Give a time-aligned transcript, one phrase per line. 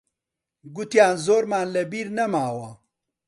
[0.75, 2.69] گوتیان زۆرمان لەبیر نەماوە.